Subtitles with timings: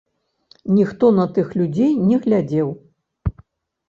[0.77, 2.73] Ніхто на тых людзей не глядзеў!